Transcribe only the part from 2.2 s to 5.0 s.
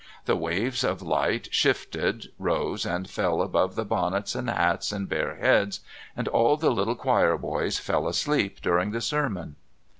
rose and fell above the bonnets and hats